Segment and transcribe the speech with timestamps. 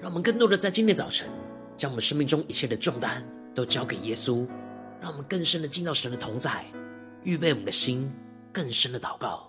[0.00, 1.28] 让我们更多的在今天早晨，
[1.76, 3.22] 将我们生命中一切的重担
[3.54, 4.46] 都交给耶稣，
[4.98, 6.64] 让我们更深的进到神的同在，
[7.22, 8.10] 预备我们的心，
[8.50, 9.46] 更深的祷告。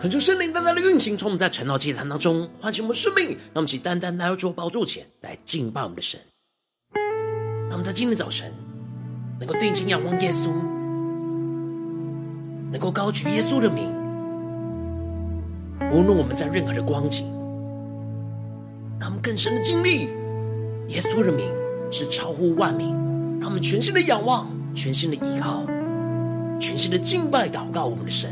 [0.00, 6.18] 恳求圣灵单单的运行，从我们在晨祷祭坛当中唤醒我们生命，让我们起单单来到主宝座前来敬拜我们的神。
[7.68, 8.50] 让我们在今天早晨
[9.38, 10.50] 能够定睛仰望耶稣，
[12.72, 13.92] 能够高举耶稣的名。
[15.92, 17.26] 无论我们在任何的光景，
[18.98, 20.06] 让我们更深的经历
[20.88, 21.46] 耶稣的名
[21.92, 22.88] 是超乎万名。
[23.38, 25.62] 让我们全新的仰望，全新的依靠，
[26.58, 28.30] 全新的敬拜祷告我们的神。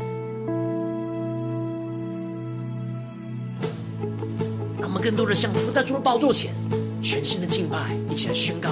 [5.01, 6.53] 更多的降服在主的宝座前，
[7.01, 7.77] 全新的敬拜，
[8.09, 8.69] 一起来宣告：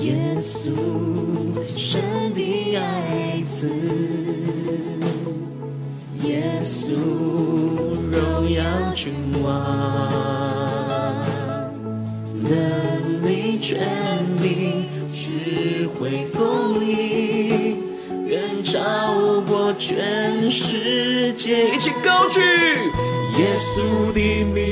[0.00, 0.70] 耶稣，
[1.76, 2.00] 神
[2.32, 3.68] 的爱子；
[6.24, 6.94] 耶稣，
[8.10, 8.64] 荣耀
[8.94, 9.12] 君
[9.42, 9.52] 王，
[12.42, 13.86] 能力、权
[14.40, 17.76] 柄、智慧、公义，
[18.26, 18.78] 远超
[19.42, 22.40] 过全世界，一起高举。
[23.38, 24.62] 耶稣的名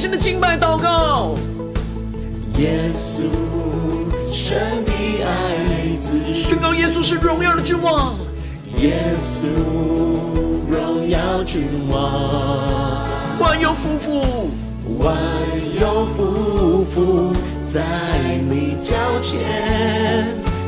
[0.00, 1.36] 更深的、敬拜祷告。
[2.56, 4.92] 耶稣，神的
[5.22, 8.14] 爱子，宣告耶稣是荣耀的君王。
[8.78, 9.46] 耶稣，
[10.70, 13.06] 荣耀君王，
[13.40, 14.22] 万有夫妇，
[15.00, 15.14] 万
[15.78, 17.34] 有夫妇
[17.70, 17.82] 在
[18.48, 19.38] 你脚前，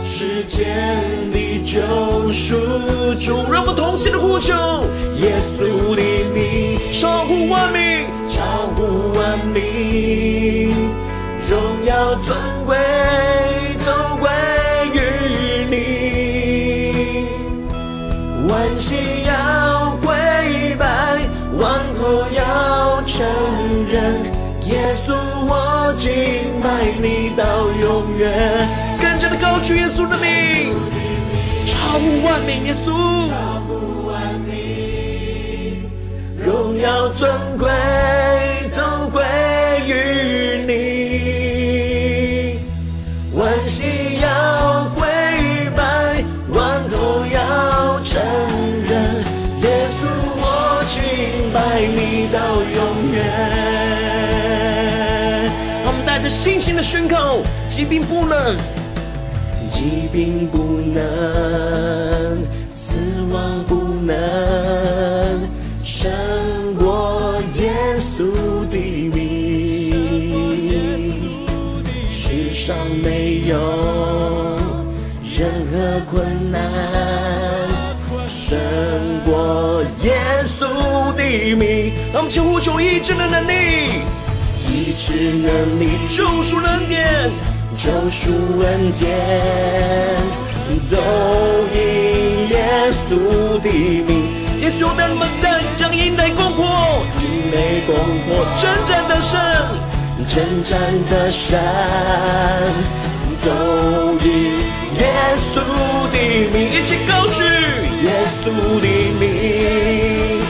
[0.04, 0.76] 世间
[1.32, 1.80] 的救
[2.30, 2.54] 赎
[3.18, 4.52] 主，让我们同心的呼求，
[5.22, 6.02] 耶稣的
[6.34, 8.01] 名守护万名，
[9.52, 10.70] 名。
[11.48, 12.76] 荣耀尊贵
[13.84, 14.30] 都归
[14.94, 14.98] 于
[15.68, 15.74] 你，
[18.48, 20.84] 万心要跪拜，
[21.58, 21.62] 万
[21.94, 22.00] 口
[22.34, 23.26] 要承
[23.90, 24.22] 认，
[24.64, 25.14] 耶稣
[25.46, 26.10] 我敬
[26.62, 26.66] 拜
[27.00, 27.42] 你到
[27.80, 28.22] 永远。
[28.98, 30.72] 更加的高举耶稣的名，
[31.98, 32.86] 乎万名，耶稣，
[33.28, 34.12] 超乎万
[34.46, 35.84] 名，
[36.42, 37.68] 荣耀尊贵
[38.74, 39.22] 都归
[39.86, 39.92] 于
[40.66, 40.70] 你，
[43.34, 43.82] 万膝
[44.20, 45.06] 要跪
[45.76, 48.20] 拜，万口要承
[48.88, 48.92] 认，
[49.62, 49.66] 耶
[49.98, 50.00] 稣
[50.38, 50.42] 我
[50.86, 51.00] 敬
[51.52, 52.38] 拜你到
[52.76, 52.76] 永
[53.12, 53.16] 远。
[55.84, 58.56] 让我们带着信心的宣告，疾病不能。
[59.70, 61.00] 疾病不能，
[62.74, 62.96] 死
[63.32, 64.14] 亡不能
[81.32, 81.92] 稣的名。
[82.12, 83.52] 让我们请呼求医治的能力，
[84.68, 87.30] 医治能力，救赎恩典。
[87.74, 88.30] 救赎
[88.60, 89.08] 恩典，
[90.90, 90.96] 都
[91.74, 94.10] 因耶稣的名。
[94.60, 97.96] 耶稣带你们在将营内攻破，营内攻
[98.28, 99.40] 破，征战得胜，
[100.28, 100.78] 征战
[101.08, 101.58] 得胜，
[103.42, 103.48] 都
[104.22, 104.60] 因
[105.00, 105.02] 耶
[105.50, 105.54] 稣
[106.12, 106.16] 的
[106.52, 106.70] 名。
[106.70, 107.42] 一起高举
[108.04, 108.06] 耶
[108.44, 108.44] 稣
[108.80, 108.86] 的
[109.18, 110.42] 名，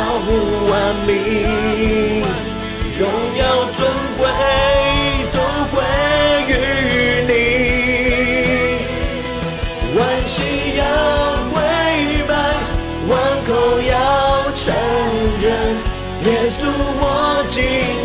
[0.00, 0.28] 毫无
[0.70, 0.72] 完
[1.06, 1.10] 美，
[2.98, 3.00] 荣
[3.36, 3.42] 耀
[3.72, 3.78] 尊
[4.16, 4.20] 贵
[5.30, 5.36] 都
[5.70, 5.76] 归
[6.48, 6.50] 于
[7.28, 7.30] 你，
[9.94, 10.32] 万事
[10.78, 10.82] 要
[11.52, 11.54] 归
[12.26, 12.32] 拜，
[13.08, 13.12] 万
[13.44, 13.48] 口
[13.82, 13.92] 要
[14.54, 14.64] 承
[15.42, 15.44] 认，
[16.24, 16.26] 耶
[16.58, 16.60] 稣
[16.98, 17.04] 我
[17.46, 17.99] 敬。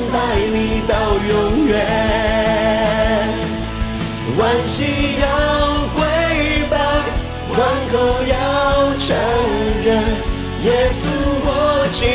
[11.96, 12.06] 敬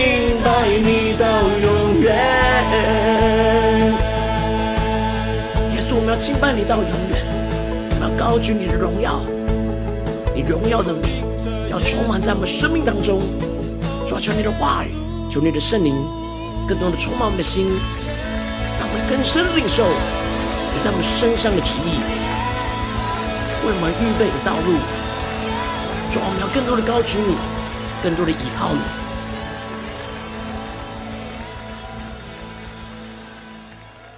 [0.44, 2.14] 拜你到永远。
[5.72, 7.24] 耶稣，我们要敬拜你到永远，
[7.88, 9.22] 我们要高举你的荣耀。
[10.34, 11.24] 你荣耀的名
[11.70, 13.22] 要充满在我们生命当中，
[14.06, 14.92] 主啊，求你的话语，
[15.30, 15.96] 求你的圣灵，
[16.68, 17.64] 更多的充满我们的心，
[18.76, 19.88] 让我们更深领受
[20.76, 22.04] 你在我们身上的旨意，
[23.64, 24.76] 为我们预备的道路。
[26.12, 27.32] 主，我们要更多的高举你，
[28.02, 28.99] 更多的依靠你。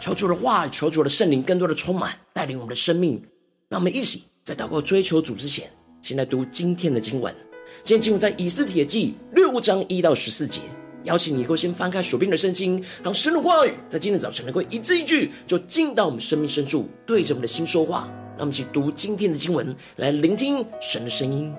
[0.03, 3.23] 求主的话，求主的圣灵，更多的充满带领我们的生命。
[3.69, 5.71] 让我们一起在祷告追求主之前。
[6.03, 7.33] 先来读今天的经文。
[7.85, 10.61] 今天经文在以斯帖记六章一到十四节。
[11.05, 18.09] 邀请你能够先翻开手边的圣经，让神的话语在今天早晨能够一字一句，就进到我们生命深处，对着我们的心说话。
[18.37, 21.55] 让我们一起读今天的经文，来聆听神的声音。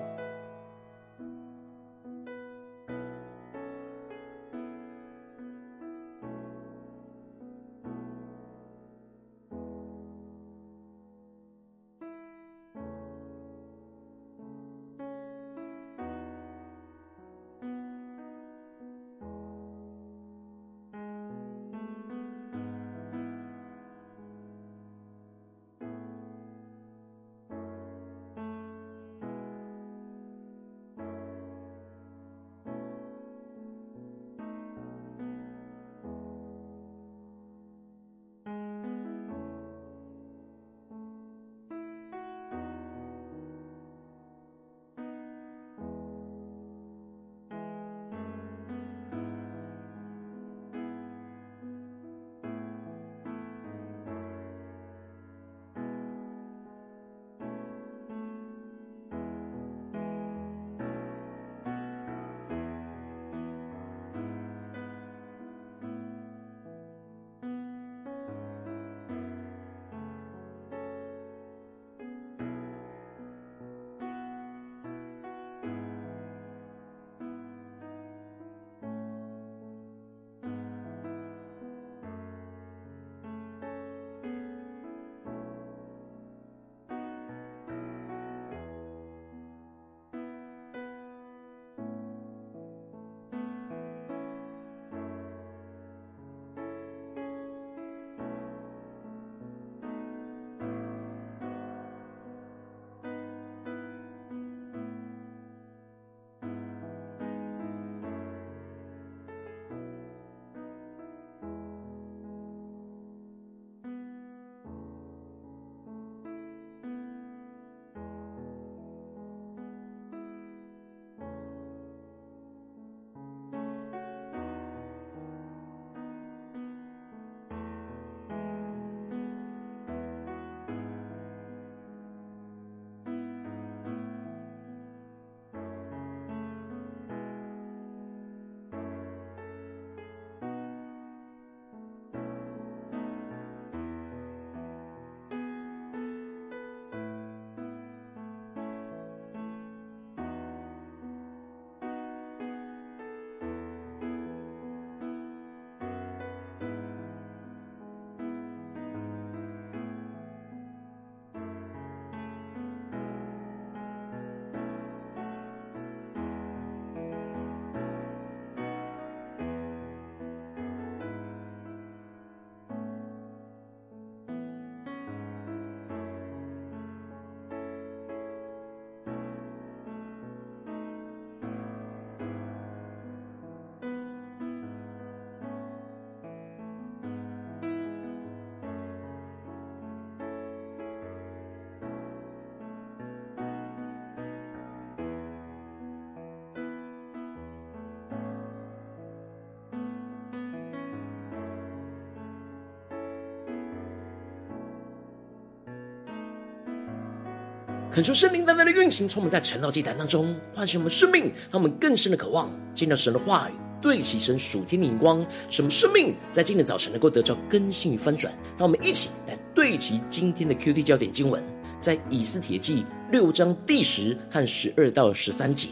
[207.94, 218.34] 恳求圣灵单单的运行，充满在晨祷祭坛当中，唤醒我们生命，让我们更深的渴望见到神的话语，对齐神属天的眼光，使我们生命在今天早晨能够得到更新与翻转。
[218.58, 221.40] 让我们一起来对齐今天的 QT 焦点经文，
[221.80, 225.68] 在以斯帖记六章第十和十二到十三节。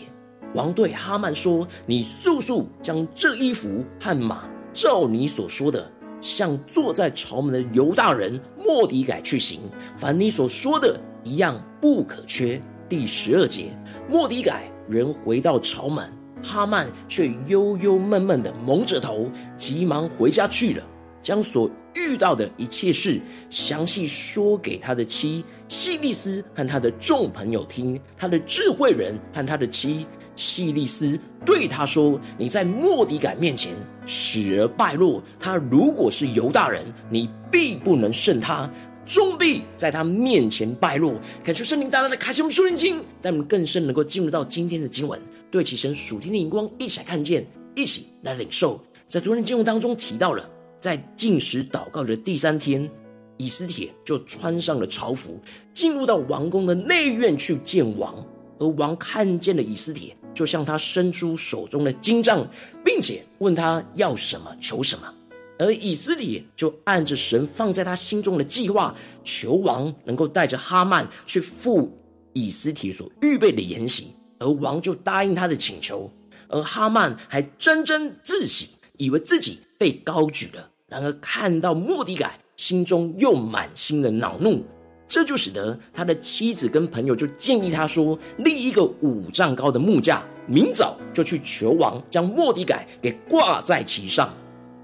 [0.54, 9.62] 王对哈曼说：“你速速将这衣服和马，照你所说的，向坐在朝门的犹大人末底改去行，
[9.98, 12.62] 凡你所说的。”一样不可缺。
[12.90, 13.66] 第十二节，
[14.10, 16.12] 末底改人回到朝门，
[16.44, 20.84] 哈曼却忧忧闷闷的蒙着头，急忙回家去了，
[21.22, 28.00] 将所遇到的一切事详细说给他的妻细利斯和他的众朋友听。
[28.18, 33.74] 他的智慧人和他的妻细利斯对他说：“你在莫底改面前
[34.06, 38.70] 使而败落，他如果是犹大人，你必不能胜他。”
[39.12, 41.20] 终必在他面前败落。
[41.44, 45.20] 感谢圣灵大大的开启我们属灵经，让我们更深能够进入到今天的经文，
[45.51, 48.82] 对齐神属天的眼光，一起来看见，一起来领受。
[49.10, 50.50] 在昨天经文当中提到了，
[50.80, 52.89] 在进食祷告的第三天，
[53.36, 55.38] 以斯帖就穿上了朝服，
[55.74, 58.15] 进入到王宫的内院去见王。
[58.60, 62.48] 而王看见了以斯帖，就向他伸出手中的金杖，
[62.82, 65.13] 并且问他要什么，求什么。
[65.62, 71.96] 而以斯帖就按着神放在他心中的计划，求王能够带着哈曼去赴
[72.34, 74.08] 以斯帖所预备的筵席，
[74.39, 76.12] 而王就答应他的请求。
[76.48, 80.68] 而哈曼还沾沾自喜，以为自己被高举了。
[80.88, 84.65] 然而看到莫底改，心中又满心的恼怒，
[85.08, 94.34] 这就使得他的妻子跟朋友就建议他说：立一个五丈高的木架，明早就去求王，将莫底改给挂在其上。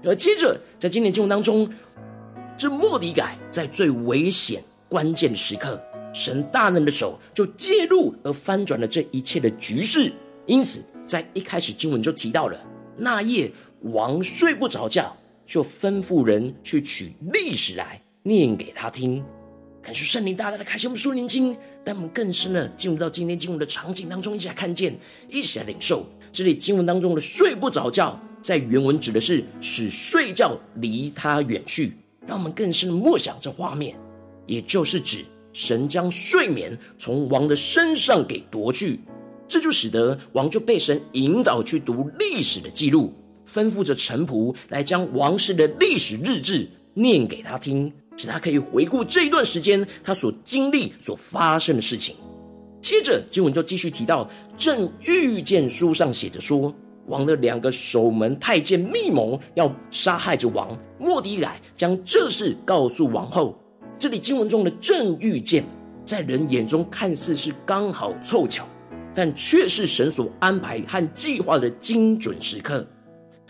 [0.04, 1.68] 而接着，在今年经文当中，
[2.56, 5.80] 这莫迪改在最危险关键的时刻，
[6.14, 10.12] 神大能的手就介入而翻转了这一切的局势。
[10.46, 12.58] 因此，在一开始经文就提到了，
[12.96, 13.50] 那夜
[13.82, 15.14] 王睡不着觉，
[15.44, 19.22] 就吩咐人去取历史来念给他听。
[19.82, 28.20] 感谢圣灵大大的开启我们属灵经，带我们更深的进入到今天经文的场景当中，一起来看见，一起来领受这里经文当中的睡不着觉。
[28.40, 31.92] 在原文指的是使睡觉离他远去，
[32.26, 33.96] 让我们更深默想这画面，
[34.46, 39.00] 也就是指神将睡眠从王的身上给夺去，
[39.46, 43.12] 这就使得王就被神引导去读历史的记录，
[43.50, 52.14] 吩咐着臣仆来将王室的历史日志念给他听，使他可以回顾这一段时间他所经历所发生的事情。
[52.80, 56.74] 接着经文就继续提到，正遇见书上写着说。
[57.08, 63.58] 王的两个守门太监密谋要杀害着王，莫迪改将这事告诉王后。
[63.98, 65.64] 这里经文中的正遇见，
[66.04, 68.64] 在人眼中看似是刚好凑巧，
[69.14, 72.86] 但却是神所安排和计划的精准时刻。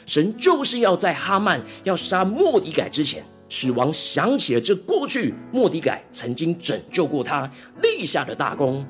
[0.07, 7.51] 神就是要在哈曼要杀莫迪改之前，使王想起了这过去莫迪改曾经拯救过他，
[7.83, 8.87] 立下的大功。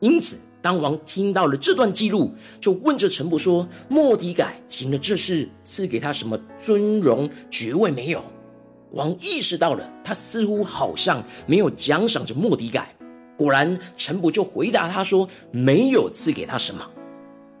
[0.00, 0.36] 因此。
[0.64, 8.24] 当王听到了这段记录，就问着陈伯说：“莫迪改行了这事，赐给他什么尊荣爵位没有？”
[8.92, 12.96] 王意识到了，他似乎好像没有奖赏着莫迪改。
[13.36, 16.82] 果然，陈伯就回答他说：“没有赐给他什么。”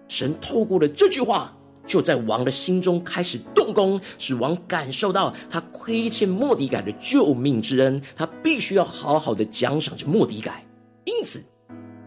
[0.08, 1.54] 神透过了这句话，
[1.86, 10.64] 就在王的心中开始动工，使王感受到他亏欠莫迪改的救命之恩，他必须要好好的奖赏着莫迪改。
[11.04, 11.44] 因此。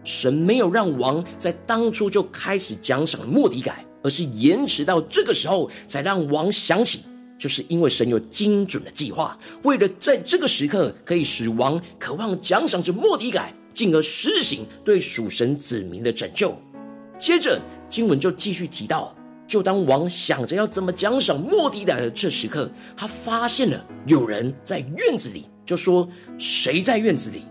[0.04, 7.00] 神没有让王在当初就开始奖赏末底改，而是延迟到这个时候才让王想起，
[7.38, 16.56] 就是因为神有精准的计划，为了在这个时刻可以使王渴望奖赏着末底改，进而施行对属神子民的拯救。
[17.18, 19.14] 接着经文就继续提到，
[19.46, 27.42] 就当王想着要怎么奖赏末底改的这时刻，他发现了有人在院子里，就说：“谁在院子里？”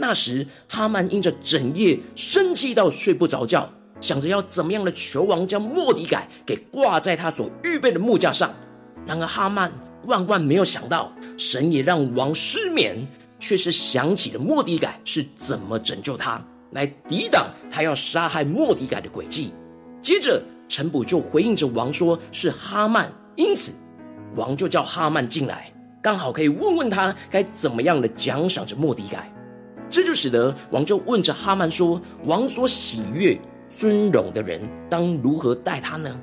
[0.00, 8.50] 那时，哈曼因着整夜生气到睡不着觉，想着要怎么样的求王将末底改给挂在他所预备的木架上。
[9.06, 9.70] 然而，哈曼
[10.06, 13.06] 万万没有想到，神也让王失眠，
[13.38, 19.52] 却是想起了末底改是怎么拯救他，来抵挡他要杀害末底改的诡计。
[20.00, 23.72] 接着，臣仆就回应着王说：“是哈曼。”因此，
[24.34, 25.70] 王就叫哈曼进来，
[26.02, 29.30] 刚好可以问问他该怎么样的奖赏着末底改。
[29.90, 33.36] 这就使得王就问着哈曼说：“王所喜悦
[33.68, 36.20] 尊荣的人，当如何待他呢？”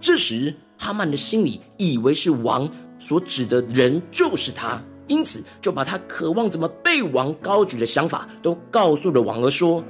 [0.00, 9.82] 这时哈曼的心里以为是王所指的人就是他，因此就把他渴望怎么被王高举的想法都告诉了王，而说：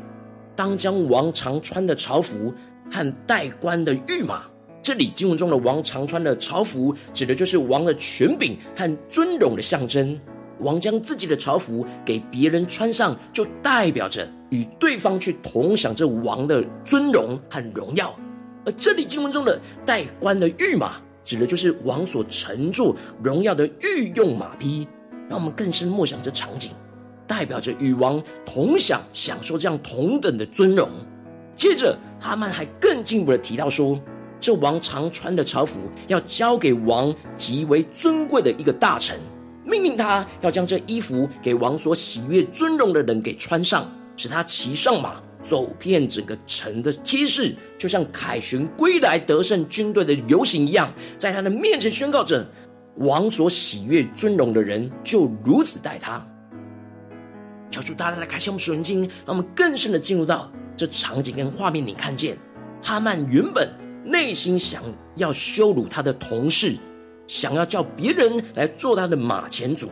[0.57, 2.53] 当将王常穿的朝服
[2.91, 4.43] 和戴冠的御马。
[4.83, 10.19] 这里经文中的王常穿的朝服，指的就是王的权柄和尊荣的象征。
[10.63, 18.15] 王将自己的朝服给别人穿上，就代表着与对方去同享这王的尊荣和荣耀。
[18.65, 20.93] 而这里经文中的戴冠的御马，
[21.25, 24.87] 指的就是王所乘坐荣耀的御用马匹。
[25.29, 26.71] 让我们更深默想这场景，
[27.27, 30.89] 代表着与王同享、享受这样同等的尊荣。
[31.57, 34.01] 接着，哈曼还更进一步的提到说。
[34.39, 39.17] 这王常穿的朝服要交给王极为尊贵的一个大臣，
[39.65, 52.47] 命令他要将这衣服给王所喜悦尊荣的人给穿上，使他骑上马走遍整个城的街市，就像凯旋归来得胜军队的游行一样，在他的面前宣告着
[52.97, 56.25] 王所喜悦尊荣的人就如此待他。
[57.71, 62.37] 求主大大的开启我们属灵经，让我们更深的进入到这场景跟画面里，看见
[62.83, 63.69] 哈曼原本。
[64.05, 64.83] 内心想
[65.15, 66.77] 要羞辱他的同事，
[67.33, 69.89] 想要叫别人来做他的马前卒，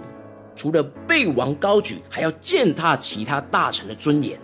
[0.55, 4.39] 除了被王高举，还要践踏其他大臣的尊严。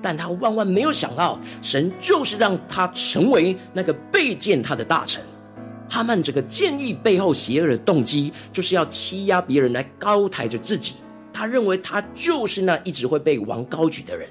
[0.00, 5.22] 但他万万没有想到，神就是让他成为那个被践踏的大臣。
[5.90, 10.94] 哈曼这个建议背后邪恶的动机，就是要欺压别人来高抬着自己。
[11.30, 14.26] 他认为他就是那一直会被王高举的人。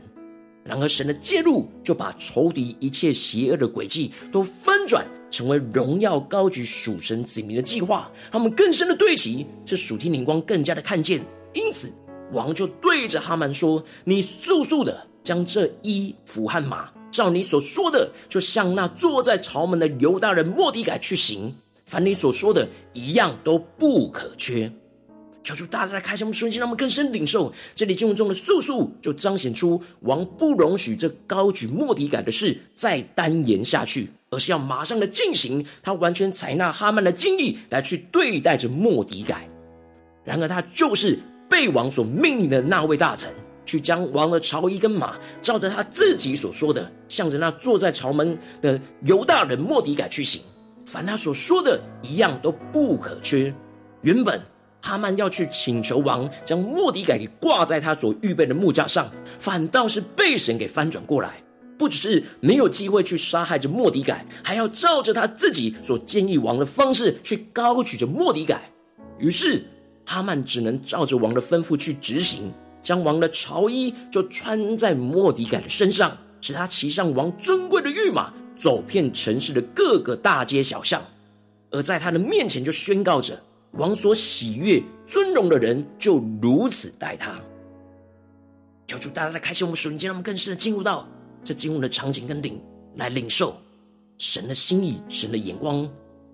[0.67, 8.11] 然而，神的介入就把仇敌一切邪恶的诡计都翻转，成为荣耀高举属神子民的计划。
[8.29, 11.21] 他们更深的对齐，这属天灵光更加的看见。
[11.53, 11.89] 因此，
[12.33, 21.55] 王就对着哈曼说：“你速速的将这衣服和马，照你所说的，就向那坐在朝门的犹大人莫迪改去行。
[21.85, 24.69] 凡你所说的，一样都不可缺。”
[25.47, 35.65] 求主大大的开启我们瞬间，让我们更深领受这里经文中的速速，就彰显出王不容许这高举末底改的事再单延下去，而是要马上的进行。
[35.81, 39.47] 他完全采纳哈曼的建议来去对待着末底改。
[40.25, 41.17] 然而他就是
[41.49, 43.31] 被王所命令的那位大臣，
[43.65, 50.41] 去将王的朝衣跟马，照着他自己所说的，向着那坐在朝门的犹大人莫迪改去行。
[50.85, 53.53] 凡他所说的一样都不可缺。
[54.01, 54.41] 原本。
[54.87, 61.43] 哈曼要去请求王将末底改给挂在他所预备的木架上，反倒是被神给翻转过来，
[61.77, 68.61] 不只是没有机会去杀害着末底改，还要照着他自己所建议王的方式去高举着末底改。
[69.19, 69.61] 于是
[70.05, 72.49] 哈曼只能照着王的吩咐去执行，
[72.81, 81.01] 将王的朝衣就穿在末底改的身上，使他骑上王尊贵的御马，走遍城市的各个大街小巷，
[81.71, 83.37] 而在他的面前就宣告着。
[83.77, 87.39] 王所喜悦尊荣的人，就如此待他。
[88.87, 91.07] 求主大大的开启我们属灵经，让我们更深的进入到
[91.43, 92.59] 这经文的场景跟领
[92.95, 93.55] 来领受
[94.17, 95.87] 神的心意、神的眼光。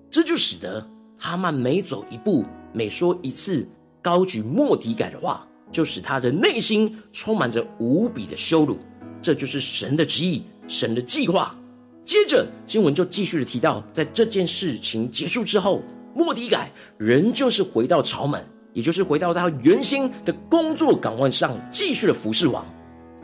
[0.09, 3.67] 这就使得哈曼每走一步、每说一次
[4.01, 8.77] 高举莫底改的话，就使他的内心充满着无比的羞辱。
[9.21, 11.53] 这就是神的旨意、神的计划。
[12.05, 15.81] 接着经文就继续的提到，在这件事情结束之后。
[16.13, 22.65] 莫迪改仍旧是回到朝门，也就是回到他原先的工作岗位上，继续的服侍王。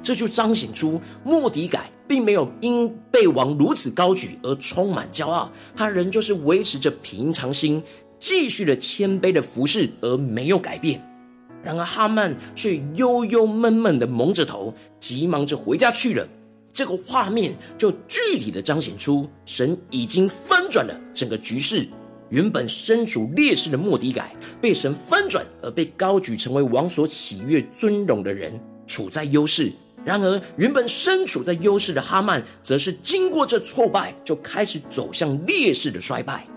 [0.01, 7.83] 这就彰显出莫迪改并没有因被王如此高举而充满骄傲，他仍旧是维持着平常心，
[8.17, 11.05] 继续的谦卑的服侍而没有改变。
[11.61, 16.25] 然而哈曼却忧忧闷闷的蒙着头，急忙着回家去了。
[16.71, 21.85] 这个画面就具体的彰显出神已经翻转了整个局势。
[22.29, 29.71] 原本身处劣势的莫迪改，被神翻转而被高举成为王所喜悦尊荣的人，处在优势。
[30.05, 36.47] 然而，原本身处在优势的哈曼，则是经过这挫败，就开始走向劣势的衰败。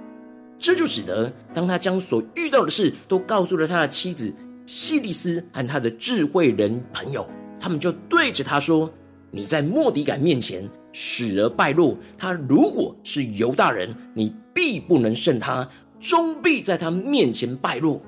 [0.59, 4.33] 这就使得，当他将所遇到的事都告诉了他的妻子
[4.67, 7.27] 希利斯和他的智慧人朋友，
[7.59, 8.89] 他们就对着他说
[9.33, 11.97] ：“你在莫迪改面前。”使而败落。
[12.19, 15.69] 他如果是犹大人，你必不能胜他，
[16.01, 18.03] 终必在他面前败落。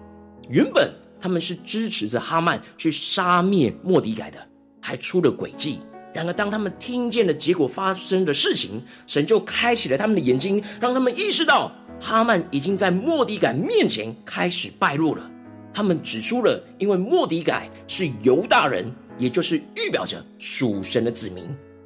[0.48, 4.38] 原本他们是支持着哈曼去杀灭莫迪改的，
[4.80, 5.78] 还出了诡计。
[6.12, 15.28] 然而，当他们听见了结果发生的事情，神就开启了他们的眼睛，让他们意识到哈曼已经在莫迪改面前开始败落了。
[15.72, 21.44] 他们指出了，因为莫迪改是犹大人，也就是预表着属神的子民。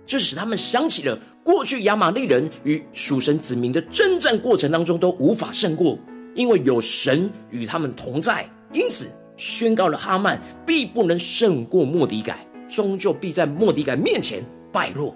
[0.09, 5.99] 这使他们想起了过去亚玛力人与属神子民的征战过程当中都无法胜过，
[6.35, 12.39] 因为有神与他们同在，因此宣告了哈曼必不能胜过末底改，
[12.71, 14.43] 终究必在莫底改面前
[14.73, 15.15] 败落。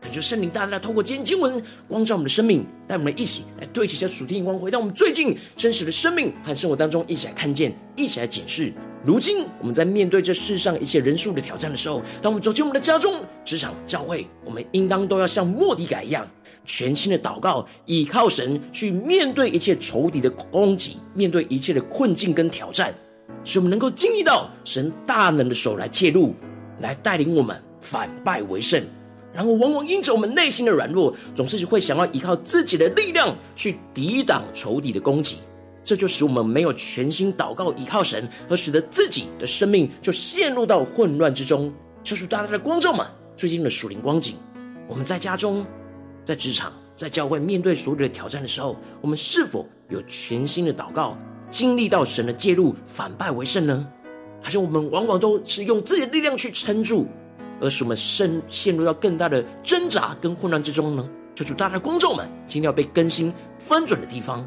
[0.00, 8.72] 感谢圣灵大大的透过今天经文光照我们的生命，带我们一起来对齐一下属天眼光，回到我们最近真实的生命和生活当中，一起来看见，一起来检视。
[9.06, 16.26] 如今我们在面对这世上一切人数的挑战的时候，当我们走进我们的家中、职场、教会，我们应当都要像莫迪改一样，
[16.64, 22.92] 全心的祷告，倚靠神去面对一切仇敌的攻击，面对一切的困境跟挑战，
[23.44, 26.34] 使我们能够经历到神大能的手来介入，
[26.80, 28.82] 来带领我们反败为胜。
[29.32, 35.36] 然后，往往因着我们内心的软弱，总是会想要依靠自己的力量去抵挡仇敌的攻击，
[35.86, 41.72] 这就使我们没有全心祷告依靠神，而使得自己的生命就陷入到混乱之中。
[42.02, 44.34] 求主大家的观众们，最近的属灵光景，
[44.88, 45.64] 我们在家中、
[46.24, 51.16] 在职场、在教会面对所有的挑战的时候，我们是否有全心的祷告，
[51.50, 53.86] 经历到神的介入，反败为胜呢？
[54.42, 57.06] 还是我们往往都是用自己的力量去撑住？
[57.60, 61.08] 而使我们深陷入到更大的挣扎跟混乱之中呢？
[61.36, 64.44] 求主大家的观众们，今天要被更新翻转的地方。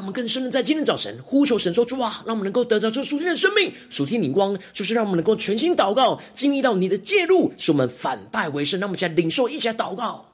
[0.00, 8.80] 让我们更深的在今天早晨呼求神说：“主啊，让我们能够得着这属天的生命、属天灵光，就是让我们能够全心祷告，经历到你的介入，使我们反败为胜。
[8.80, 10.24] 让我们一起来领受，一起来祷告。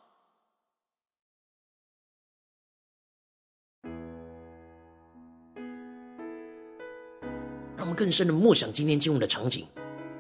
[7.77, 9.67] 让我们更深的默想今天进入的场景，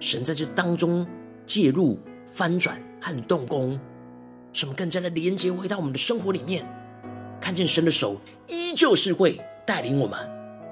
[0.00, 1.06] 神在这当中
[1.46, 3.78] 介入、翻转和动工，
[4.52, 6.66] 使我们更加的连接回到我们的生活里面。”
[7.46, 10.18] 看见神的手依旧是会带领我们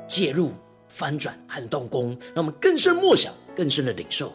[0.09, 0.51] 介入、
[0.89, 4.35] 翻转和动工，让我们更深默想、更深的领受。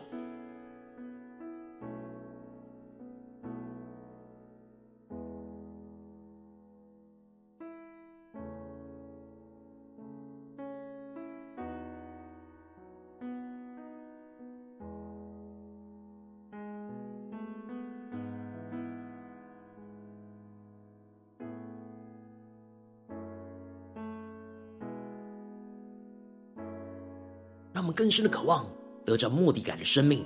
[28.00, 28.66] 更深的渴望
[29.04, 30.26] 得着莫迪改的生命，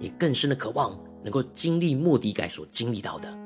[0.00, 3.41] 也更深的渴望能够经历莫迪改所经历到的。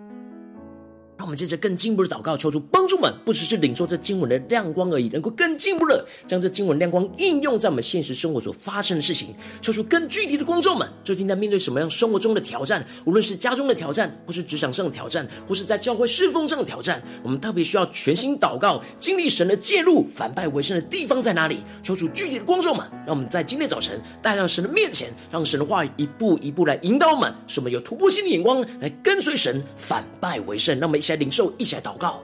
[1.27, 9.35] 我们接着更进一步的祷告，求主帮助们，不只是领受这经文的亮光而已，能够更进一步的将这经文亮光应用在我们现实生活所发生的事情。
[9.61, 12.87] 求主更具体的光众们，最近在面对什么样生活中的挑战？
[13.07, 21.59] 无论是家中的挑战，或是职场上的挑战，或是在教会侍奉上的挑战，我们特别需要全心祷告，经历神的介入，反败为胜的地方在哪里？
[21.83, 30.79] 求主具体的光众们，让我们在今天早晨带到神的面前，让神的话一步一步来引导我们，使我们有突破性的眼光来跟随神，反败为胜。
[30.79, 31.27] 那我们一起来。
[31.27, 32.23] 领受，一起来祷告。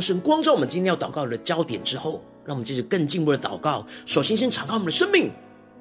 [0.00, 3.86] 神光照我们今天要祷告的焦点之后，让我们接着更进一步的祷告。
[4.06, 5.30] 首先，先敞开我们的生命，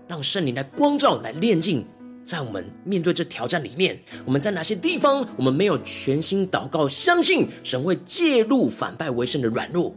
[0.07, 1.85] 让圣灵来光照、来炼净。
[2.25, 9.95] 在我们面对这挑战里面，我们在哪些地方我们没有全心祷告，相信神会介入、反败为胜的软弱？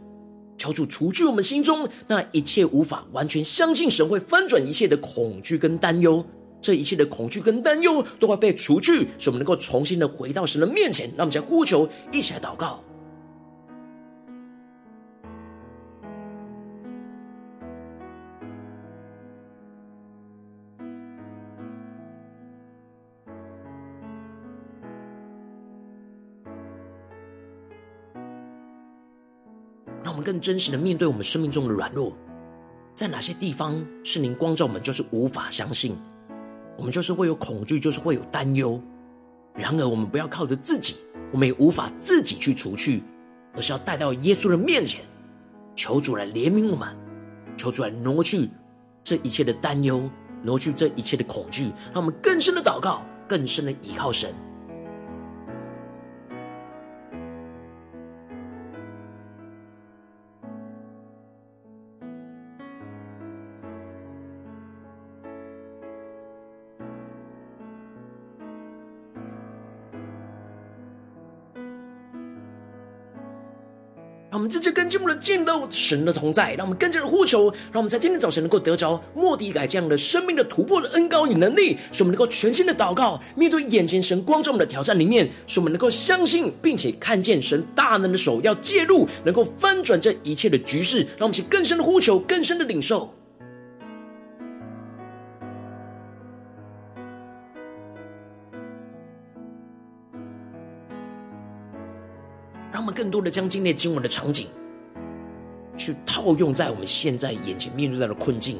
[0.57, 6.25] 求主除去我们心中那一切无法完全相信神会翻转一切的恐惧跟担忧。
[6.59, 11.07] 这一切的恐惧跟担忧都会被除去，使我们能够重新的回到神的面前。
[11.09, 12.81] 让我们再呼求，一起来祷告。
[30.23, 32.15] 更真实的面对我们生命中的软弱，
[32.95, 35.95] 在哪些地方是您光照我们，就是无法相信，
[36.77, 38.81] 我们就是会有恐惧，就是会有担忧。
[39.55, 40.95] 然而，我们不要靠着自己，
[41.31, 43.03] 我们也无法自己去除去，
[43.55, 45.03] 而是要带到耶稣的面前，
[45.75, 46.87] 求主来怜悯我们，
[47.55, 48.49] 求主来挪去
[49.03, 50.09] 这一切的担忧，
[50.41, 54.33] 挪去这一切的恐惧，让我们更深的祷告，更深的依靠神。
[74.53, 93.11] 这次更进一步的见到神的同在，让我们更加的呼求，让我们在今天早晨能够得着莫迪改这样的生命的突破的恩膏与能力，使我们能够全新的祷告，面对眼前神光照我们的挑战里面，使我们能够相信并且看见神大能的手要介入，能够翻转这一切的局势，让我们去更深的呼求，更深的领受。
[102.73, 104.47] 让我们更多的将今天经文的场景，
[105.77, 108.57] 去套用在我们现在眼前面对到的困境，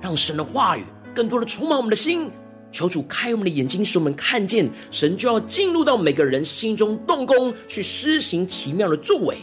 [0.00, 0.82] 让神的话语
[1.14, 2.30] 更多的充满我们的心，
[2.72, 9.38] 求主开我们的眼睛，使我们看见神就要进入到每个人心中动工，去施行奇妙的作为，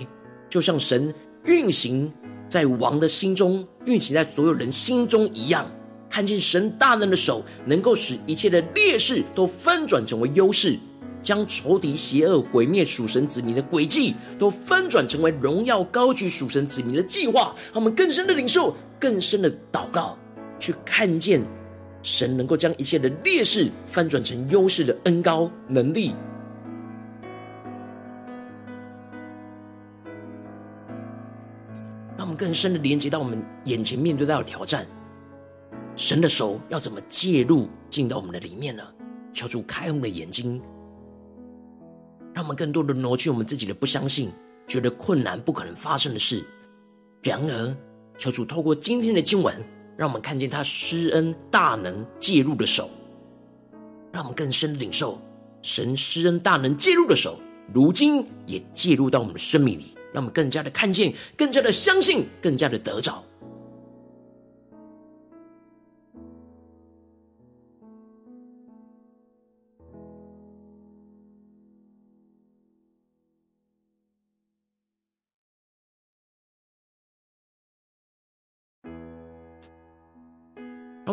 [0.50, 1.14] 就像神
[1.46, 2.12] 运行
[2.50, 5.72] 在王的心中，运行在所有人心中一样，
[6.10, 10.80] 看见神大能的手能够使一切的劣势都翻转成为优势。
[11.24, 17.56] 将仇敌邪恶毁灭属神子民的诡计，都翻转成为荣耀高举属神子民的计划。
[17.68, 20.18] 让我们更深的领受，更深的祷告，
[20.60, 21.42] 去看见
[22.02, 26.14] 神能够将一切的劣势翻转成优势的恩高能力。
[32.18, 34.86] 让我们更深的连接到我们眼前面对到的挑战，
[35.96, 38.84] 神的手要怎么介入进到我们的里面呢？
[39.34, 40.62] 求主开我们的眼睛。
[42.34, 44.32] 让我们更多的挪去我们自己的不相信，
[44.68, 46.44] 觉得困难不可能发生的事。
[47.22, 47.78] 然而，
[48.18, 49.56] 求主透过今天的经文，
[49.96, 52.90] 让我们看见他施恩大能介入的手，
[54.12, 55.22] 让我们更深的领受
[55.62, 57.40] 神施恩大能介入的手，
[57.74, 63.24] 如今也介入到我们的生命里，让我们更加的看见，更加的相信，更加的得着。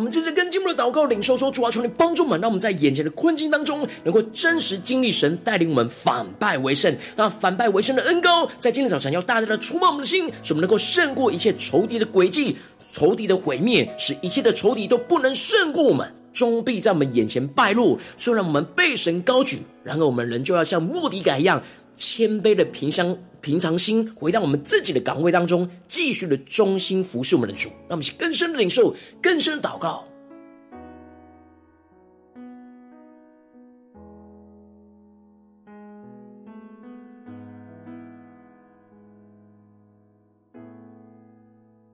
[0.01, 6.97] 我们这次跟进一步的祷告领受说，主啊，求你帮助我们，让我们在眼前的困境当中，能够真实经历神带领我们反败为胜。
[7.17, 12.57] 那反败为胜的恩膏，在今天早晨要大大的触摸我们的心，使我们能够胜过一切仇敌的诡计、
[12.95, 17.99] 仇敌的毁灭，使一切的仇敌都不能胜过我们，终必在我们眼前败落。
[18.17, 21.63] 虽然我们被神高举，然而我们仍旧要像莫迪改一样，
[22.01, 23.15] 谦卑的平相。
[23.43, 27.71] 平常心，回到我们自己的岗位当中，继续的忠心服侍我们的主。
[27.89, 30.05] 让我们去更深的领受，更深的祷告，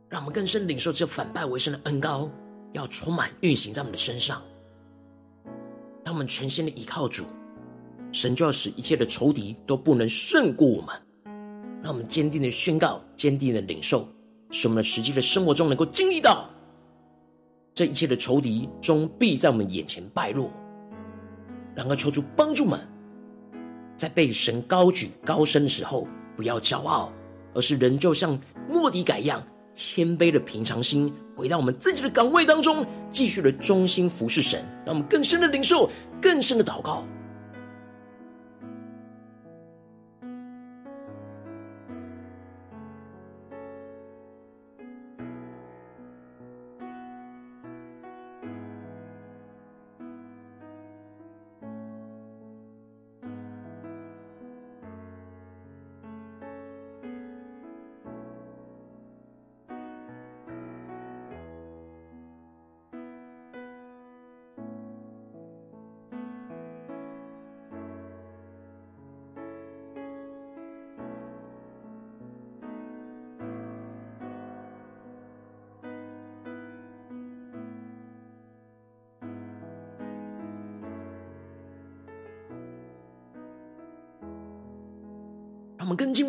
[0.08, 2.28] 让我们更深领受这反败为胜的恩膏，
[2.72, 4.42] 要充满运行在我们的身上。
[6.02, 7.24] 当我们全心的依靠主，
[8.16, 10.96] 神就要使一切的仇敌都不能胜过我们。
[11.82, 14.08] 让我们坚定的宣告，坚定的领受，
[14.50, 16.48] 使我们实际的生活中能够经历到
[17.74, 20.50] 这一切的仇敌终必在我们眼前败落。
[21.74, 22.80] 然而，求主帮助们，
[23.98, 27.12] 在被神高举高升的时候，不要骄傲，
[27.52, 34.64] 而是仍旧像莫迪改一样，谦卑的平常心，回到我们自己的岗位当中，继续的忠心服侍神。
[34.86, 37.04] 让我们更深的领受，更深的祷告。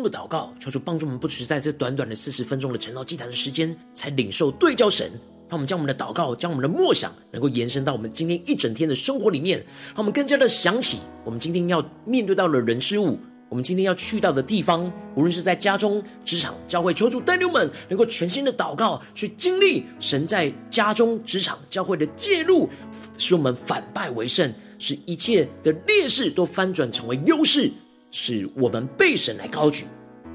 [0.08, 5.10] 祷告，求主帮助我们，不只是在这短短的四十分钟的晨祷祭坛的时间，才领受对焦神。
[5.50, 9.58] 让我们将我们的祷告，将我们的默想，能够延伸到我们今天一整天的生活里面。
[9.88, 13.18] 让我们更加的想起，我们今天要面对到的人事物，
[13.48, 22.68] 我们今天要去到的地方，无论是在家中、职场、教会，求主带领们能够全新的祷告，去经历神在家中、职场、教会的介入，
[23.16, 27.72] 使我们反败为胜，使一切的劣势都翻转成为优势，
[28.10, 29.86] 使我们被神来高举，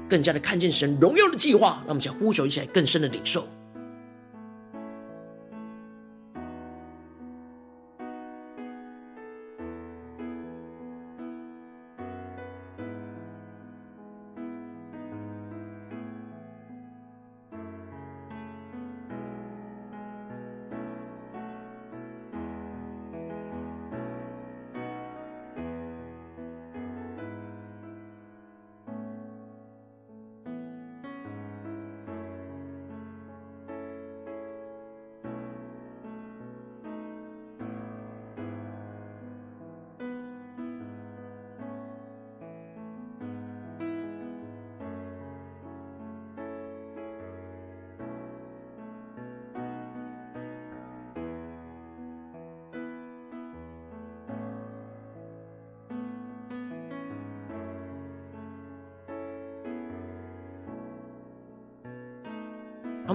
[0.08, 1.78] 更加的看见神荣耀的计划。
[1.80, 3.46] 让我们再呼求一起来更深的领受。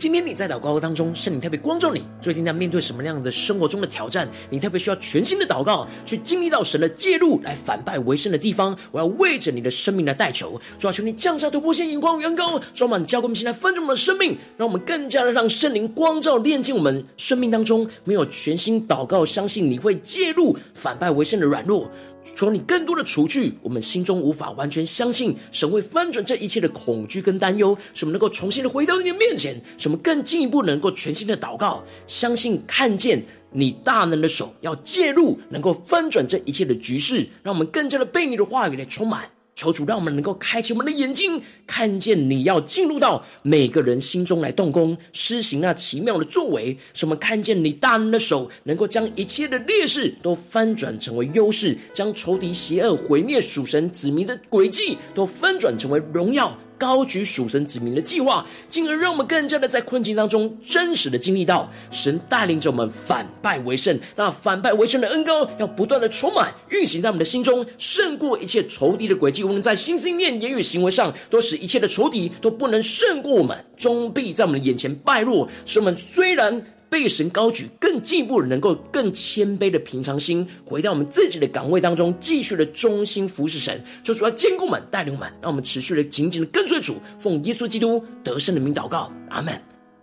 [0.00, 4.26] 今天你在祷告当中，圣灵特别光照你，最近在面对什么样的生活中的挑战？
[4.48, 8.74] 你特别需要全新的祷告，去经历到神的介入，来反败为胜的地方。
[8.92, 21.90] 我要为着你的生命来代求，主啊，求你降下突破性眼光与恩膏，装满教灌我们现在分盛我们的生命，让我们更加的让圣灵光照炼净我们生命当中没有全新祷告，相信你会介入反败为胜的软弱。
[22.22, 39.30] 求你更多的除去我们心中无法完全相信神会翻转这一切的恐惧跟担忧，使我们能够重新的回到你的面前，使我们更进一步能够全新的祷告，相信看见你大能的手要介入，能够翻转这一切的局势，让我们更加的被你的话语来充满。
[39.60, 56.56] 求主让我们能够开启我们的眼睛，看见你要进入到每个人心中来动工，施行那奇妙的作为，使我们看见你大能的手能够将一切的劣势都翻转成为优势，将仇敌邪恶毁灭属神子民的诡计都翻转成为荣耀。
[56.80, 64.00] 高举属神子民的计划，进而让我们更加的在困境当中真实的经历到神带领着我们反败为胜。
[64.16, 69.44] 那反败为胜的恩膏要不断的充满运行在我们的心中，胜过一切仇敌的诡计。
[69.44, 75.46] 我们在心思念、言语、行为上，都使一切的仇敌都不能胜过我们，终必在我们的眼前败落。
[75.66, 76.64] 使我们虽然。
[76.90, 89.54] 被神高举，更进一步的能够更谦卑的平常心，回到我们自己的岗位当中，继续的忠心服侍神，就主要坚固我们、带领我们，让我们持续的紧紧的跟随主，奉耶稣基督得胜的名祷告，阿门。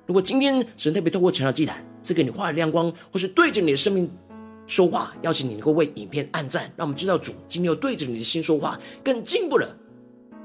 [0.05, 4.09] 如果今天神特别透过晨祷祭坛赐给你话语亮光，或是对着你的生命
[4.65, 9.75] 说话，邀请你能够为影片按赞，让我们知道主今天又对着你的心说话，更进一步的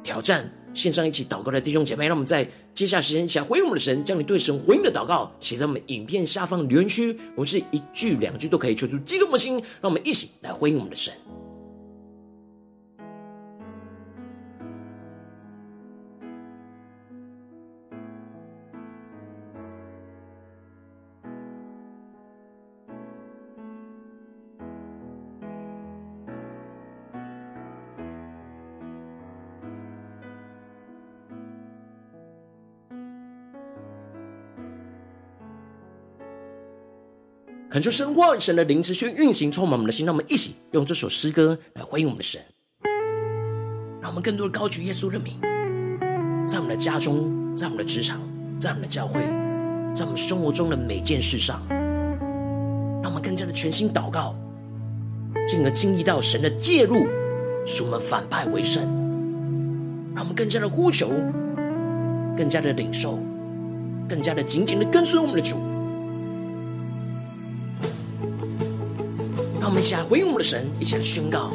[0.03, 0.53] 挑战。
[0.74, 11.12] 线上一起祷告的弟兄姐妹，让我们在接下来时间一起来回应我们的神，将你对神回应的祷告写在我们影片下方留言区，我们是一句两句都可以求出激动的心，让我们一起来回应我们的神。
[37.72, 40.04] 恳求神万神的灵持续运行，充满我们的心。
[40.04, 42.38] 让我们一起用这首诗歌来回应我们的神，
[43.98, 45.40] 让我们更多的高举耶稣的名，
[46.46, 48.20] 在我们的家中，在我们的职场，
[48.60, 49.22] 在我们的教会，
[49.94, 51.66] 在我们生活中的每件事上，
[53.02, 54.34] 让我们更加的全心祷告，
[55.48, 57.06] 进而经历到神的介入，
[57.64, 58.82] 使我们反败为胜。
[60.14, 61.08] 让我们更加的呼求，
[62.36, 63.18] 更加的领受，
[64.06, 65.56] 更加的紧紧的跟随我们的主。
[69.72, 71.50] 我们一起来回应我们的神，一起来宣告：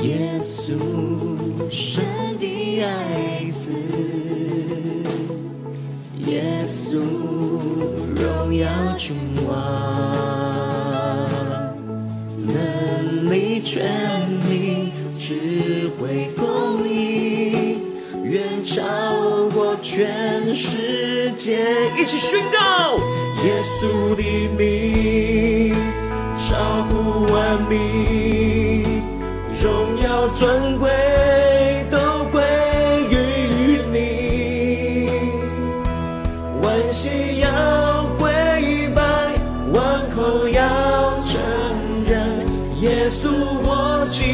[0.00, 0.72] 耶稣，
[1.70, 2.02] 神
[2.38, 3.70] 的爱子，
[6.20, 7.02] 耶稣，
[8.16, 8.66] 荣耀
[8.96, 9.14] 君
[9.46, 11.28] 王，
[12.46, 17.76] 能力、权柄、智慧、公义，
[18.24, 18.80] 远超
[19.52, 21.58] 过全世界。
[22.00, 22.98] 一起宣告。
[23.44, 24.22] 耶稣的
[24.58, 25.72] 名
[26.36, 26.56] 超
[26.88, 29.02] 乎万名，
[29.62, 30.90] 荣耀尊贵
[31.88, 32.42] 都归
[33.10, 33.14] 于
[33.92, 35.08] 你，
[36.60, 37.48] 万膝要
[38.18, 38.28] 跪
[38.94, 39.00] 拜，
[39.72, 39.78] 万
[40.10, 40.60] 口要
[41.20, 41.40] 承
[42.04, 42.44] 认，
[42.80, 43.30] 耶稣
[43.62, 44.26] 我敬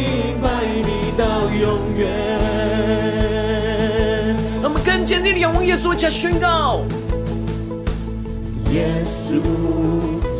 [0.42, 0.48] 拜
[0.82, 1.62] 你到永
[1.98, 2.02] 远。
[4.62, 6.82] 让我们更坚定的仰望耶稣，一起来宣告。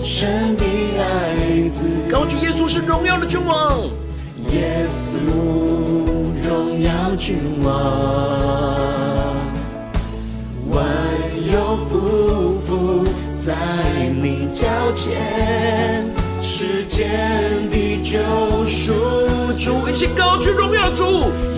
[0.02, 0.64] 神的
[0.98, 3.80] 爱子，高举耶稣是荣耀的君王。
[4.52, 5.16] 耶稣，
[6.46, 7.66] 荣耀君王，
[10.70, 10.84] 万
[11.50, 11.92] 有匍
[12.60, 13.04] 匐
[13.44, 13.54] 在
[14.22, 16.04] 你脚前，
[16.42, 17.08] 世间
[17.70, 18.18] 的救
[18.66, 18.92] 赎
[19.58, 21.04] 主，一起高举荣耀主。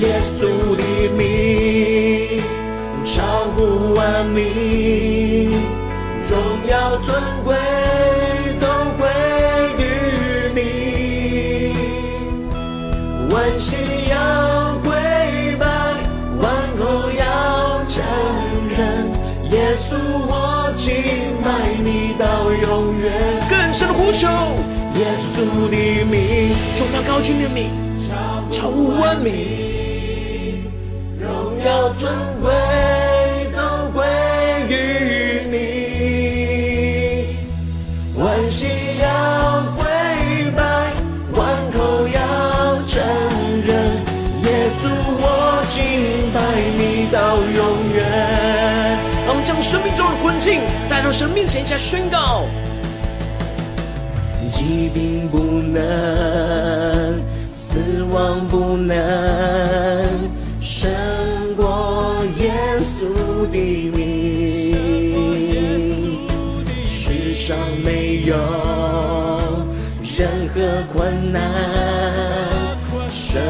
[0.00, 0.82] 耶稣的
[1.16, 2.40] 名
[3.04, 3.22] 超
[3.54, 5.15] 乎万名。
[6.86, 7.56] 荣耀尊贵
[8.60, 8.66] 都
[8.96, 9.02] 归
[9.76, 9.82] 于
[10.54, 11.74] 你，
[13.28, 13.74] 万膝
[14.08, 14.14] 要
[14.84, 14.92] 跪
[15.58, 15.66] 拜，
[16.40, 16.44] 万
[16.78, 17.94] 口要承
[18.70, 18.78] 认，
[19.50, 19.88] 耶稣
[20.28, 20.84] 我敬
[21.42, 21.46] 拜
[21.82, 23.04] 你到永远。
[23.50, 24.28] 更深的呼求，
[24.94, 25.74] 耶稣的
[26.04, 27.72] 名，荣耀高君的名，
[28.48, 29.34] 超乎万名，
[31.20, 31.26] 荣
[31.64, 32.52] 耀尊贵
[51.06, 52.46] 到神面前，下宣告：
[54.50, 57.22] 疾病不能，
[57.54, 58.96] 死亡不能，
[60.60, 60.90] 胜
[61.56, 63.56] 过耶稣的
[63.94, 64.74] 名。
[66.88, 68.34] 世上没有
[70.02, 71.40] 任何困难
[73.08, 73.40] 胜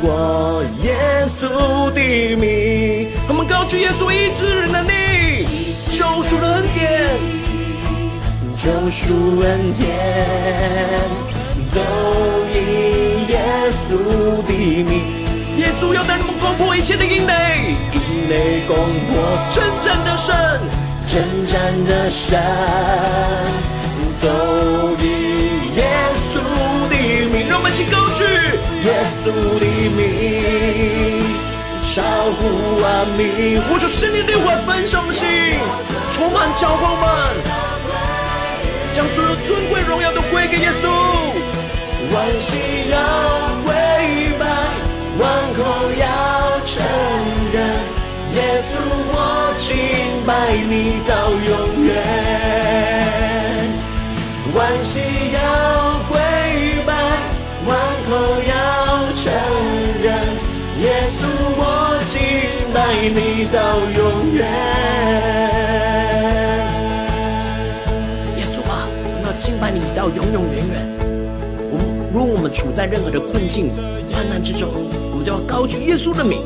[0.00, 0.96] 过耶
[1.38, 2.00] 稣的
[2.36, 3.10] 名。
[3.28, 5.46] 我们高举耶稣医治能力，
[5.90, 6.62] 救赎的，
[8.64, 9.12] 救赎
[9.42, 9.86] 恩典，
[11.70, 11.80] 都
[12.48, 13.38] 因耶
[13.84, 14.50] 稣的
[14.84, 15.02] 名。
[15.58, 18.00] 耶稣要带你们攻破一切的营垒，营
[18.30, 20.34] 垒攻破，征战的神。
[21.06, 22.40] 征战的神，
[24.22, 25.84] 都以耶
[26.32, 26.40] 稣
[26.88, 26.96] 的
[27.28, 28.24] 名，让我们一起高举
[28.82, 29.26] 耶稣
[29.60, 30.02] 的名，
[31.82, 32.00] 超
[32.32, 33.60] 乎万名。
[33.68, 35.28] 呼求圣灵的灵魂焚烧的心，
[36.10, 37.04] 充满教会们，
[38.94, 40.86] 将所有尊贵荣耀都归给耶稣。
[42.14, 42.96] 万膝要
[43.64, 43.74] 跪
[44.38, 44.46] 拜，
[45.18, 45.60] 万口
[45.98, 46.06] 要
[46.64, 46.72] 承
[47.52, 47.56] 认。
[48.34, 48.38] 耶
[48.70, 48.72] 稣，
[49.10, 49.18] 我
[49.58, 49.66] 敬
[50.24, 50.30] 拜
[50.70, 51.12] 你到
[51.50, 51.90] 永远。
[54.54, 55.00] 万膝
[55.32, 55.38] 要
[56.08, 56.14] 跪
[56.86, 56.94] 拜，
[57.66, 57.76] 万
[58.06, 58.10] 口
[58.46, 58.54] 要
[59.16, 59.24] 承
[60.04, 60.06] 认。
[60.82, 61.20] 耶稣，
[61.56, 61.60] 我
[62.06, 62.14] 敬
[62.72, 62.76] 拜
[63.10, 63.18] 你
[63.52, 63.58] 到
[63.90, 64.00] 永
[64.34, 64.40] 远。
[69.44, 70.98] 敬拜你到永永远远。
[71.70, 73.70] 我们如果我们处在任何的困境、
[74.10, 74.70] 患难之中，
[75.10, 76.40] 我们都要高举耶稣的名。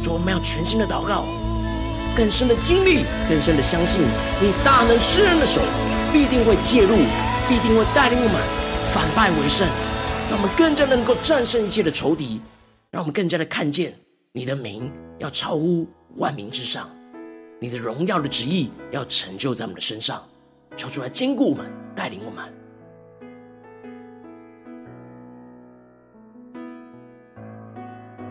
[0.00, 1.26] 说我们要全新的祷告，
[2.16, 4.00] 更深的经历，更深的相信
[4.40, 5.60] 你大能施人的手
[6.10, 6.96] 必定会介入，
[7.46, 8.34] 必定会带领我们
[8.94, 9.68] 反败为胜，
[10.30, 12.40] 让我们更加能够战胜一切的仇敌，
[12.90, 13.94] 让我们更加的看见
[14.32, 15.86] 你的名要超乎
[16.16, 16.88] 万民之上，
[17.60, 20.22] 你的荣耀的旨意要成就在我们的身上，
[20.78, 22.59] 求主来坚固我们，带领我们。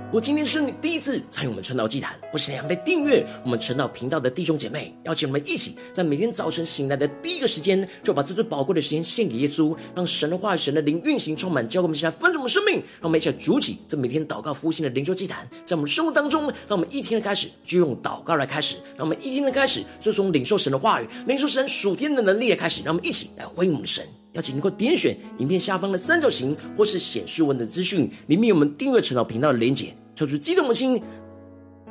[0.10, 12.78] 如果今天是你第一次参与我们晨祷祭坛，或是你还没订阅我们晨祷频道的弟兄姐妹，邀请我们一起在每天早晨醒来的第一个时间，就把这最宝贵的时间献给耶稣，让神的话语、神的灵运行充满，教给我们现在丰盛的生命。
[12.78, 24.04] 让我们一起来筑起这每天祷告复兴的灵修祭坛，在我们生活当中，让我们一天的开始就用祷告来开始，让我们一天的开始就从领受神的话语、领受神属天的能力来开始，让我们一起来回应我们的神。
[24.34, 29.94] 邀请你能够点选影片下方的三角形，或是显示文的资讯，里面有我们订阅晨祷频道的连结。
[30.16, 31.02] 抽出激动的心，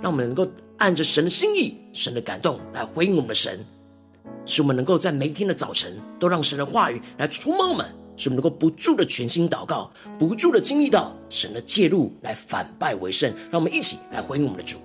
[0.02, 3.58] 让我们能够按着神的心意、神的感动来回应我们的神，
[4.44, 7.86] 使我们能够在每一天的早晨都让神的话语来触摸我们，
[8.16, 13.32] 使我们能够不住的全心祷告，不住的经历到神的介入来反败为胜。
[13.50, 14.76] 让我们一起来回应我们的主。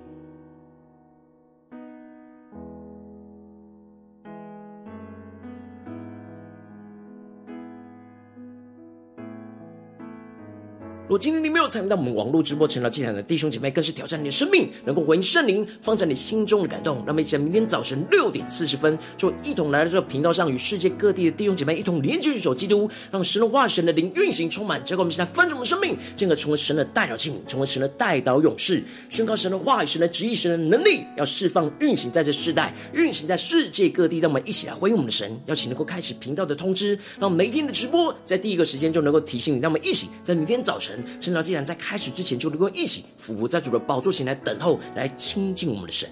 [11.04, 16.96] 如果今天你没有参与到我们网络直播晨祷祭坛的弟兄姐妹，更是挑战你的生命，能够回应圣灵放在你心中的感动。
[17.00, 34.20] 让我们一起在明天早晨六点四十分，就一同来到这个频道上，与世界各地的弟兄姐妹一同连接、举手基督，让神的话、神的灵运行充满，结果我们现在丰盛的生命，进而成为神的代表器皿，成为神的代祷勇士，宣告神的话语、神的旨意、神的能力，要释放、运行在这世代，运行在世界各地。
[34.20, 39.60] 让我们一起来回应我们的神，邀请能够开启频道的通知，让我们每天的直播在第一个时间就能够提醒你。
[39.60, 40.93] 让我们一起在明天早晨。
[41.20, 46.10] 晨祷祭坛在开始之前，就能够一起俯伏在主的宝座前来等候，来亲近我们的神。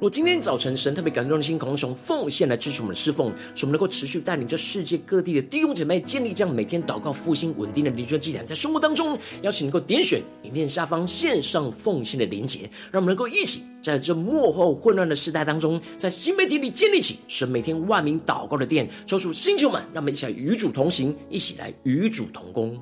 [0.00, 22.74] 若今天早晨神特别感动的心，渴望奉献来支持我们的侍奉，使我们能够持续带领着世界各地的弟兄姐妹建立这样每天祷告复兴稳定的灵修祭坛，在生活当中，邀请能够点选影片下方线上奉献的连结，让我们能够一起在这幕后混乱的时代当中，在新媒体里建立起神每天万名祷告的殿，抽出星球们，让我们一起来与主同行，一起来与主同工。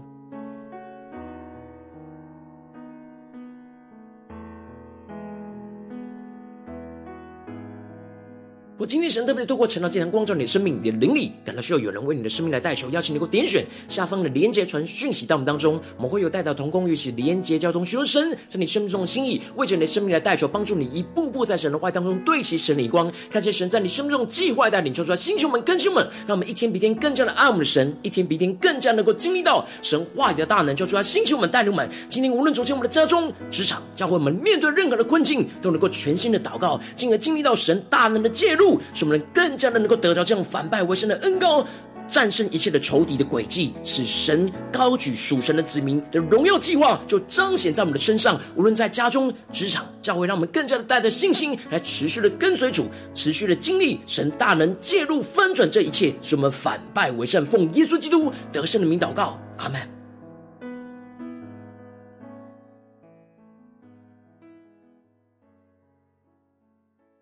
[8.78, 38.67] 我今天神特别透过晨祷祭坛光照你的生命，你的灵里感到需要有人为你的生命来代求，邀请你给我点选下方的连结传讯息到我们当中，我们会有代祷同工，一起连结交通，寻求神在你生命中的心意，为着你的生命来代求，帮助你一步步在神的话当中对齐神的光，看见神在你生命中计划带领，求出来星球们、更新们，让我们一天比一天更加的爱我们的神，一天比一天更加能够经历到神话语的大能，求出来星球们、带领们，今天无论走进我们的家中、职场、教会，我们面对任何的困境，都能够全心的祷告，进而经历到神大能的介入。
[38.92, 41.64] 使我们更加的能够得着这样反败为胜的恩膏，
[42.08, 48.40] 战胜一切的仇敌的诡计，使神高举属神的子民的荣耀计划就彰显在我们的身上。
[48.56, 57.44] 无论在家中、职场、教会，让我们更加的带着信心来持续的跟随主，持续的经历神大能介入翻转这一切，使我们反败为胜。
[57.44, 59.97] 奉耶稣基督得胜的名祷告，阿门。